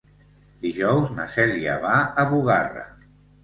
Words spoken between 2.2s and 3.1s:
a Bugarra.